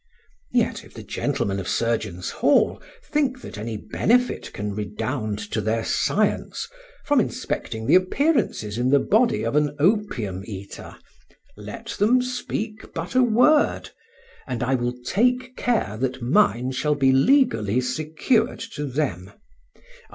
Yet 0.51 0.83
if 0.83 0.95
the 0.95 1.03
gentlemen 1.03 1.59
of 1.59 1.67
Surgeons' 1.67 2.31
Hall 2.31 2.81
think 3.03 3.41
that 3.41 3.55
any 3.59 3.77
benefit 3.77 4.51
can 4.51 4.73
redound 4.73 5.37
to 5.51 5.61
their 5.61 5.85
science 5.85 6.67
from 7.05 7.19
inspecting 7.19 7.85
the 7.85 7.93
appearances 7.93 8.79
in 8.79 8.89
the 8.89 8.97
body 8.99 9.43
of 9.43 9.55
an 9.55 9.75
opium 9.77 10.41
eater, 10.45 10.97
let 11.55 11.89
them 11.99 12.19
speak 12.23 12.91
but 12.95 13.13
a 13.13 13.21
word, 13.21 13.91
and 14.47 14.63
I 14.63 14.73
will 14.73 14.97
take 15.05 15.55
care 15.55 15.97
that 16.01 16.19
mine 16.19 16.71
shall 16.71 16.95
be 16.95 17.11
legally 17.11 17.79
secured 17.79 18.57
to 18.73 18.85
them—i. 18.85 19.39